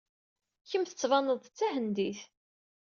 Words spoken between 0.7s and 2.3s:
tettbaneḍ-d d Tahendit.